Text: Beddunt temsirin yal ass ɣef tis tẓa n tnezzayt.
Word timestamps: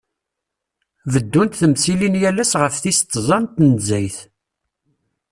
Beddunt 1.11 1.57
temsirin 1.59 2.15
yal 2.21 2.37
ass 2.43 2.53
ɣef 2.61 2.75
tis 2.81 2.99
tẓa 3.01 3.37
n 3.39 3.45
tnezzayt. 3.55 4.17